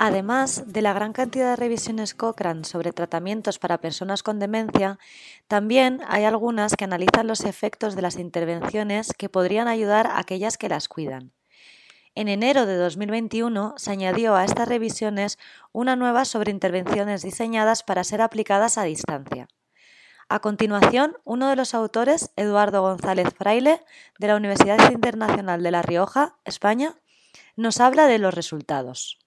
Además 0.00 0.62
de 0.66 0.80
la 0.80 0.92
gran 0.92 1.12
cantidad 1.12 1.50
de 1.50 1.56
revisiones 1.56 2.14
Cochrane 2.14 2.64
sobre 2.64 2.92
tratamientos 2.92 3.58
para 3.58 3.80
personas 3.80 4.22
con 4.22 4.38
demencia, 4.38 4.96
también 5.48 6.02
hay 6.06 6.24
algunas 6.24 6.76
que 6.76 6.84
analizan 6.84 7.26
los 7.26 7.40
efectos 7.40 7.96
de 7.96 8.02
las 8.02 8.16
intervenciones 8.16 9.12
que 9.12 9.28
podrían 9.28 9.66
ayudar 9.66 10.06
a 10.06 10.20
aquellas 10.20 10.56
que 10.56 10.68
las 10.68 10.88
cuidan. 10.88 11.32
En 12.14 12.28
enero 12.28 12.64
de 12.64 12.76
2021 12.76 13.74
se 13.76 13.90
añadió 13.90 14.36
a 14.36 14.44
estas 14.44 14.68
revisiones 14.68 15.36
una 15.72 15.96
nueva 15.96 16.24
sobre 16.24 16.52
intervenciones 16.52 17.22
diseñadas 17.22 17.82
para 17.82 18.04
ser 18.04 18.22
aplicadas 18.22 18.78
a 18.78 18.84
distancia. 18.84 19.48
A 20.28 20.40
continuación, 20.40 21.16
uno 21.24 21.48
de 21.48 21.56
los 21.56 21.74
autores, 21.74 22.30
Eduardo 22.36 22.82
González 22.82 23.28
Fraile, 23.36 23.80
de 24.18 24.26
la 24.28 24.36
Universidad 24.36 24.92
Internacional 24.92 25.62
de 25.62 25.70
La 25.70 25.82
Rioja, 25.82 26.36
España, 26.44 26.94
nos 27.56 27.80
habla 27.80 28.06
de 28.06 28.18
los 28.18 28.34
resultados. 28.34 29.18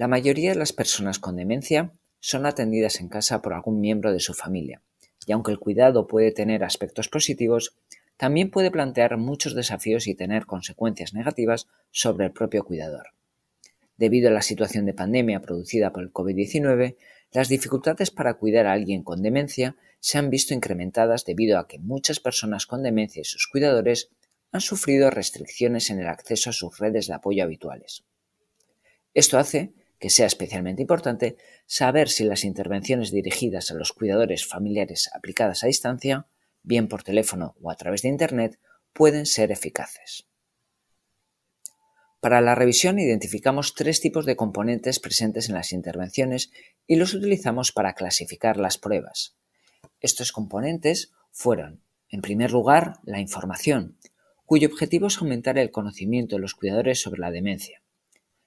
La 0.00 0.08
mayoría 0.08 0.52
de 0.52 0.58
las 0.58 0.72
personas 0.72 1.18
con 1.18 1.36
demencia 1.36 1.92
son 2.20 2.46
atendidas 2.46 3.00
en 3.00 3.10
casa 3.10 3.42
por 3.42 3.52
algún 3.52 3.82
miembro 3.82 4.14
de 4.14 4.20
su 4.20 4.32
familia, 4.32 4.80
y 5.26 5.32
aunque 5.32 5.52
el 5.52 5.58
cuidado 5.58 6.06
puede 6.06 6.32
tener 6.32 6.64
aspectos 6.64 7.10
positivos, 7.10 7.76
también 8.16 8.50
puede 8.50 8.70
plantear 8.70 9.18
muchos 9.18 9.54
desafíos 9.54 10.06
y 10.06 10.14
tener 10.14 10.46
consecuencias 10.46 11.12
negativas 11.12 11.68
sobre 11.90 12.24
el 12.24 12.32
propio 12.32 12.64
cuidador. 12.64 13.08
Debido 13.98 14.30
a 14.30 14.32
la 14.32 14.40
situación 14.40 14.86
de 14.86 14.94
pandemia 14.94 15.42
producida 15.42 15.92
por 15.92 16.02
el 16.02 16.14
COVID-19, 16.14 16.96
las 17.32 17.50
dificultades 17.50 18.10
para 18.10 18.38
cuidar 18.38 18.68
a 18.68 18.72
alguien 18.72 19.02
con 19.02 19.20
demencia 19.20 19.76
se 19.98 20.16
han 20.16 20.30
visto 20.30 20.54
incrementadas 20.54 21.26
debido 21.26 21.58
a 21.58 21.68
que 21.68 21.78
muchas 21.78 22.20
personas 22.20 22.64
con 22.64 22.82
demencia 22.82 23.20
y 23.20 23.24
sus 23.24 23.46
cuidadores 23.48 24.08
han 24.50 24.62
sufrido 24.62 25.10
restricciones 25.10 25.90
en 25.90 26.00
el 26.00 26.06
acceso 26.06 26.48
a 26.48 26.54
sus 26.54 26.78
redes 26.78 27.06
de 27.06 27.12
apoyo 27.12 27.44
habituales. 27.44 28.02
Esto 29.12 29.38
hace 29.38 29.74
que 30.00 30.10
sea 30.10 30.26
especialmente 30.26 30.82
importante 30.82 31.36
saber 31.66 32.08
si 32.08 32.24
las 32.24 32.44
intervenciones 32.44 33.12
dirigidas 33.12 33.70
a 33.70 33.74
los 33.74 33.92
cuidadores 33.92 34.46
familiares 34.46 35.10
aplicadas 35.14 35.62
a 35.62 35.66
distancia, 35.66 36.26
bien 36.62 36.88
por 36.88 37.02
teléfono 37.02 37.54
o 37.60 37.70
a 37.70 37.76
través 37.76 38.02
de 38.02 38.08
Internet, 38.08 38.58
pueden 38.94 39.26
ser 39.26 39.52
eficaces. 39.52 40.26
Para 42.20 42.40
la 42.40 42.54
revisión 42.54 42.98
identificamos 42.98 43.74
tres 43.74 44.00
tipos 44.00 44.26
de 44.26 44.36
componentes 44.36 45.00
presentes 45.00 45.48
en 45.48 45.54
las 45.54 45.72
intervenciones 45.72 46.50
y 46.86 46.96
los 46.96 47.14
utilizamos 47.14 47.72
para 47.72 47.94
clasificar 47.94 48.56
las 48.56 48.78
pruebas. 48.78 49.36
Estos 50.00 50.32
componentes 50.32 51.12
fueron, 51.30 51.82
en 52.08 52.22
primer 52.22 52.52
lugar, 52.52 52.94
la 53.04 53.20
información, 53.20 53.96
cuyo 54.44 54.68
objetivo 54.68 55.06
es 55.06 55.18
aumentar 55.18 55.58
el 55.58 55.70
conocimiento 55.70 56.36
de 56.36 56.42
los 56.42 56.54
cuidadores 56.54 57.00
sobre 57.00 57.20
la 57.20 57.30
demencia. 57.30 57.82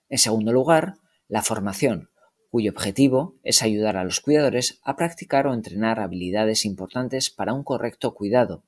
En 0.09 0.17
segundo 0.17 0.51
lugar, 0.51 0.95
la 1.27 1.41
formación, 1.41 2.09
cuyo 2.49 2.71
objetivo 2.71 3.39
es 3.43 3.63
ayudar 3.63 3.97
a 3.97 4.03
los 4.03 4.19
cuidadores 4.19 4.79
a 4.83 4.95
practicar 4.95 5.47
o 5.47 5.53
entrenar 5.53 5.99
habilidades 5.99 6.65
importantes 6.65 7.29
para 7.29 7.53
un 7.53 7.63
correcto 7.63 8.13
cuidado. 8.13 8.63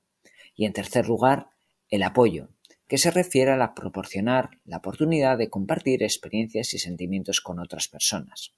Y 0.55 0.65
en 0.65 0.73
tercer 0.73 1.07
lugar, 1.07 1.49
el 1.89 2.01
apoyo, 2.03 2.49
que 2.87 2.97
se 2.97 3.11
refiere 3.11 3.51
a 3.51 3.57
la 3.57 3.75
proporcionar 3.75 4.59
la 4.63 4.77
oportunidad 4.77 5.37
de 5.37 5.49
compartir 5.49 6.03
experiencias 6.03 6.73
y 6.73 6.79
sentimientos 6.79 7.41
con 7.41 7.59
otras 7.59 7.87
personas. 7.87 8.53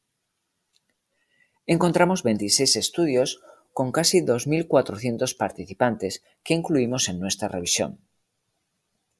Encontramos 1.65 2.23
26 2.23 2.77
estudios 2.77 3.41
con 3.73 3.91
casi 3.91 4.21
2.400 4.21 5.35
participantes 5.35 6.23
que 6.43 6.53
incluimos 6.53 7.09
en 7.09 7.19
nuestra 7.19 7.47
revisión. 7.47 8.06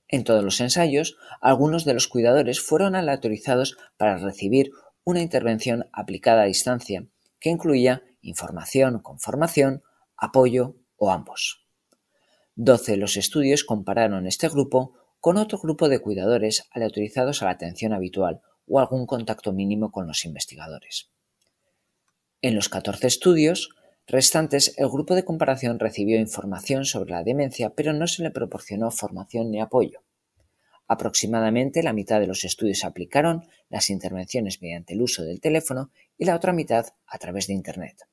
En 0.08 0.24
todos 0.24 0.44
los 0.44 0.60
ensayos, 0.62 1.18
algunos 1.42 1.84
de 1.84 1.94
los 1.94 2.08
cuidadores 2.08 2.62
fueron 2.62 2.96
aleatorizados 2.96 3.78
para 3.98 4.18
recibir 4.18 4.72
una 5.04 5.22
intervención 5.22 5.90
aplicada 5.92 6.44
a 6.44 6.46
distancia 6.46 7.08
que 7.40 7.50
incluía 7.50 8.04
información 8.22 9.00
con 9.00 9.20
formación, 9.20 9.84
apoyo 10.16 10.76
o 10.96 11.12
ambos. 11.12 11.66
Doce 12.56 12.94
de 12.94 12.98
los 12.98 13.18
estudios 13.18 13.64
compararon 13.64 14.28
este 14.28 14.50
grupo 14.50 14.96
con 15.20 15.38
otro 15.38 15.60
grupo 15.60 15.90
de 15.90 16.00
cuidadores 16.00 16.68
aleatorizados 16.72 17.42
a 17.42 17.46
la 17.46 17.52
atención 17.52 17.94
habitual 17.94 18.42
o 18.66 18.80
algún 18.80 19.06
contacto 19.06 19.54
mínimo 19.54 19.92
con 19.92 20.08
los 20.08 20.26
investigadores. 20.26 21.12
En 22.42 22.56
los 22.56 22.70
14 22.70 23.08
estudios 23.08 23.70
restantes, 24.08 24.74
el 24.78 24.90
grupo 24.90 25.16
de 25.16 25.26
comparación 25.26 25.80
recibió 25.80 26.20
información 26.20 26.86
sobre 26.86 27.12
la 27.12 27.24
demencia, 27.24 27.72
pero 27.72 27.94
no 27.94 28.08
se 28.08 28.24
le 28.24 28.32
proporcionó 28.32 28.90
formación 28.92 29.52
ni 29.52 29.62
apoyo. 29.62 30.04
Aproximadamente 30.88 31.84
la 31.84 31.94
mitad 31.94 32.20
de 32.20 32.28
los 32.28 32.46
estudios 32.46 32.86
aplicaron 32.86 33.46
las 33.70 33.90
intervenciones 33.90 34.62
mediante 34.62 34.94
el 34.94 35.02
uso 35.02 35.24
del 35.24 35.42
teléfono 35.42 35.92
y 36.18 36.26
la 36.26 36.36
otra 36.36 36.54
mitad 36.54 36.88
a 37.06 37.18
través 37.18 37.48
de 37.48 37.54
Internet. 37.54 38.08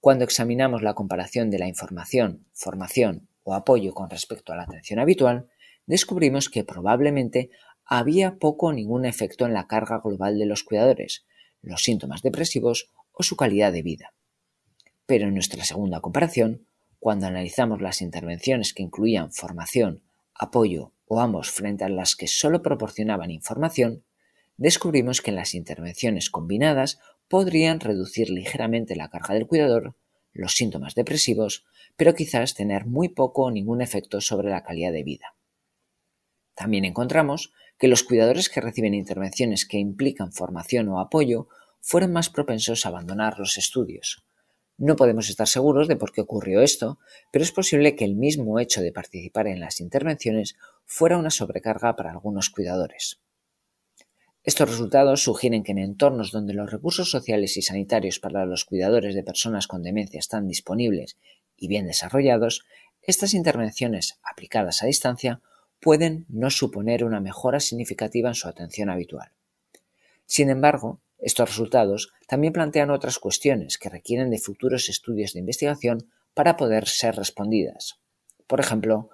Cuando 0.00 0.24
examinamos 0.24 0.82
la 0.82 0.94
comparación 0.94 1.50
de 1.50 1.58
la 1.58 1.68
información, 1.68 2.46
formación 2.52 3.28
o 3.42 3.54
apoyo 3.54 3.92
con 3.92 4.08
respecto 4.08 4.52
a 4.52 4.56
la 4.56 4.62
atención 4.62 4.98
habitual, 4.98 5.48
descubrimos 5.86 6.48
que 6.48 6.64
probablemente 6.64 7.50
había 7.84 8.36
poco 8.36 8.66
o 8.66 8.72
ningún 8.72 9.04
efecto 9.04 9.44
en 9.44 9.52
la 9.52 9.66
carga 9.66 10.00
global 10.02 10.38
de 10.38 10.46
los 10.46 10.62
cuidadores, 10.62 11.26
los 11.60 11.82
síntomas 11.82 12.22
depresivos 12.22 12.90
o 13.12 13.22
su 13.22 13.36
calidad 13.36 13.72
de 13.72 13.82
vida. 13.82 14.14
Pero 15.06 15.28
en 15.28 15.34
nuestra 15.34 15.64
segunda 15.64 16.00
comparación, 16.00 16.66
cuando 16.98 17.26
analizamos 17.26 17.82
las 17.82 18.00
intervenciones 18.00 18.72
que 18.72 18.82
incluían 18.82 19.32
formación, 19.32 20.02
apoyo 20.34 20.92
o 21.06 21.20
ambos 21.20 21.50
frente 21.50 21.84
a 21.84 21.88
las 21.88 22.16
que 22.16 22.26
solo 22.26 22.62
proporcionaban 22.62 23.30
información, 23.30 24.04
descubrimos 24.56 25.20
que 25.20 25.32
las 25.32 25.54
intervenciones 25.54 26.30
combinadas 26.30 26.98
podrían 27.28 27.80
reducir 27.80 28.30
ligeramente 28.30 28.96
la 28.96 29.10
carga 29.10 29.34
del 29.34 29.46
cuidador, 29.46 29.96
los 30.32 30.54
síntomas 30.54 30.94
depresivos, 30.94 31.64
pero 31.96 32.14
quizás 32.14 32.54
tener 32.54 32.86
muy 32.86 33.08
poco 33.08 33.42
o 33.42 33.50
ningún 33.50 33.82
efecto 33.82 34.20
sobre 34.20 34.50
la 34.50 34.62
calidad 34.62 34.92
de 34.92 35.04
vida. 35.04 35.36
También 36.54 36.84
encontramos 36.84 37.52
que 37.78 37.88
los 37.88 38.02
cuidadores 38.02 38.48
que 38.48 38.60
reciben 38.60 38.94
intervenciones 38.94 39.66
que 39.66 39.78
implican 39.78 40.32
formación 40.32 40.88
o 40.88 41.00
apoyo 41.00 41.48
fueron 41.80 42.12
más 42.12 42.30
propensos 42.30 42.86
a 42.86 42.88
abandonar 42.88 43.38
los 43.38 43.58
estudios, 43.58 44.23
no 44.76 44.96
podemos 44.96 45.28
estar 45.28 45.46
seguros 45.46 45.88
de 45.88 45.96
por 45.96 46.12
qué 46.12 46.20
ocurrió 46.20 46.60
esto, 46.60 46.98
pero 47.30 47.44
es 47.44 47.52
posible 47.52 47.94
que 47.94 48.04
el 48.04 48.16
mismo 48.16 48.58
hecho 48.58 48.80
de 48.80 48.92
participar 48.92 49.46
en 49.46 49.60
las 49.60 49.80
intervenciones 49.80 50.56
fuera 50.84 51.18
una 51.18 51.30
sobrecarga 51.30 51.94
para 51.96 52.10
algunos 52.10 52.50
cuidadores. 52.50 53.20
Estos 54.42 54.68
resultados 54.68 55.22
sugieren 55.22 55.62
que 55.62 55.72
en 55.72 55.78
entornos 55.78 56.30
donde 56.30 56.52
los 56.52 56.70
recursos 56.70 57.10
sociales 57.10 57.56
y 57.56 57.62
sanitarios 57.62 58.18
para 58.18 58.44
los 58.44 58.66
cuidadores 58.66 59.14
de 59.14 59.22
personas 59.22 59.66
con 59.66 59.82
demencia 59.82 60.18
están 60.18 60.46
disponibles 60.46 61.16
y 61.56 61.68
bien 61.68 61.86
desarrollados, 61.86 62.64
estas 63.00 63.32
intervenciones 63.32 64.18
aplicadas 64.22 64.82
a 64.82 64.86
distancia 64.86 65.40
pueden 65.80 66.26
no 66.28 66.50
suponer 66.50 67.04
una 67.04 67.20
mejora 67.20 67.60
significativa 67.60 68.28
en 68.28 68.34
su 68.34 68.48
atención 68.48 68.90
habitual. 68.90 69.32
Sin 70.26 70.50
embargo, 70.50 71.00
estos 71.24 71.48
resultados 71.48 72.12
también 72.28 72.52
plantean 72.52 72.90
otras 72.90 73.18
cuestiones 73.18 73.78
que 73.78 73.88
requieren 73.88 74.28
de 74.28 74.38
futuros 74.38 74.90
estudios 74.90 75.32
de 75.32 75.40
investigación 75.40 76.10
para 76.34 76.58
poder 76.58 76.86
ser 76.86 77.16
respondidas. 77.16 77.98
Por 78.46 78.60
ejemplo, 78.60 79.08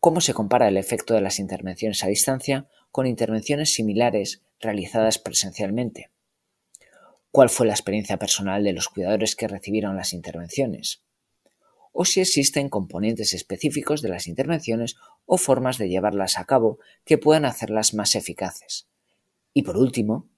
cómo 0.00 0.20
se 0.20 0.34
compara 0.34 0.66
el 0.66 0.76
efecto 0.76 1.14
de 1.14 1.20
las 1.20 1.38
intervenciones 1.38 2.02
a 2.02 2.08
distancia 2.08 2.66
con 2.90 3.06
intervenciones 3.06 3.72
similares 3.74 4.42
realizadas 4.58 5.20
presencialmente. 5.20 6.10
¿Cuál 7.30 7.48
fue 7.48 7.68
la 7.68 7.74
experiencia 7.74 8.16
personal 8.16 8.64
de 8.64 8.72
los 8.72 8.88
cuidadores 8.88 9.36
que 9.36 9.46
recibieron 9.46 9.96
las 9.96 10.12
intervenciones? 10.12 11.04
O 11.92 12.04
si 12.04 12.20
existen 12.20 12.70
componentes 12.70 13.34
específicos 13.34 14.02
de 14.02 14.08
las 14.08 14.26
intervenciones 14.26 14.96
o 15.26 15.38
formas 15.38 15.78
de 15.78 15.88
llevarlas 15.88 16.38
a 16.38 16.44
cabo 16.44 16.80
que 17.04 17.18
puedan 17.18 17.44
hacerlas 17.44 17.94
más 17.94 18.16
eficaces. 18.16 18.88
Y 19.54 19.62
por 19.62 19.76
último, 19.76 20.28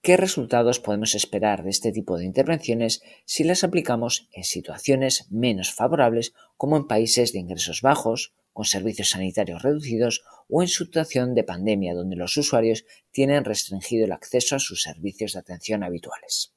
¿Qué 0.00 0.16
resultados 0.16 0.78
podemos 0.78 1.14
esperar 1.14 1.64
de 1.64 1.70
este 1.70 1.90
tipo 1.90 2.16
de 2.16 2.24
intervenciones 2.24 3.02
si 3.24 3.42
las 3.42 3.64
aplicamos 3.64 4.28
en 4.32 4.44
situaciones 4.44 5.26
menos 5.30 5.74
favorables 5.74 6.34
como 6.56 6.76
en 6.76 6.86
países 6.86 7.32
de 7.32 7.40
ingresos 7.40 7.82
bajos, 7.82 8.32
con 8.52 8.64
servicios 8.64 9.10
sanitarios 9.10 9.62
reducidos 9.62 10.24
o 10.48 10.62
en 10.62 10.68
situación 10.68 11.34
de 11.34 11.44
pandemia 11.44 11.94
donde 11.94 12.16
los 12.16 12.36
usuarios 12.36 12.84
tienen 13.10 13.44
restringido 13.44 14.04
el 14.04 14.12
acceso 14.12 14.56
a 14.56 14.60
sus 14.60 14.82
servicios 14.82 15.32
de 15.32 15.40
atención 15.40 15.82
habituales? 15.82 16.54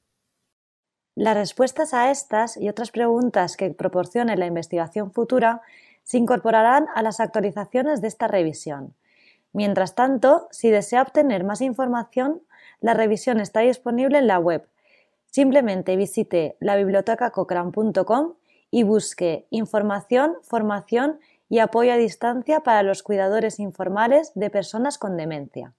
Las 1.14 1.36
respuestas 1.36 1.92
a 1.92 2.10
estas 2.10 2.56
y 2.56 2.68
otras 2.68 2.90
preguntas 2.90 3.56
que 3.56 3.70
proporcione 3.70 4.36
la 4.36 4.46
investigación 4.46 5.12
futura 5.12 5.60
se 6.04 6.16
incorporarán 6.16 6.86
a 6.94 7.02
las 7.02 7.20
actualizaciones 7.20 8.00
de 8.00 8.08
esta 8.08 8.28
revisión. 8.28 8.94
Mientras 9.52 9.94
tanto, 9.94 10.48
si 10.50 10.70
desea 10.70 11.02
obtener 11.02 11.44
más 11.44 11.60
información, 11.60 12.42
la 12.82 12.94
revisión 12.94 13.40
está 13.40 13.60
disponible 13.60 14.18
en 14.18 14.26
la 14.26 14.38
web. 14.38 14.68
Simplemente 15.30 15.96
visite 15.96 16.56
la 16.60 16.76
bibliotecacochrane.com 16.76 18.34
y 18.70 18.82
busque 18.82 19.46
información, 19.50 20.34
formación 20.42 21.18
y 21.48 21.60
apoyo 21.60 21.92
a 21.92 21.96
distancia 21.96 22.60
para 22.60 22.82
los 22.82 23.02
cuidadores 23.02 23.58
informales 23.58 24.32
de 24.34 24.50
personas 24.50 24.98
con 24.98 25.16
demencia. 25.16 25.74